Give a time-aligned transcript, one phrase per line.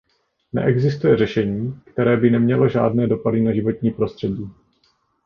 [0.53, 4.49] Neexistuje řešení, které by nemělo žádné dopady na životní prostředí.